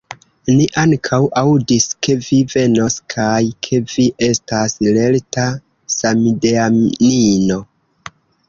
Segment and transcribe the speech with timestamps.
[0.59, 5.47] Ni ankaŭ aŭdis, ke vi venos, kaj ke vi estas lerta
[5.99, 7.61] samideanino.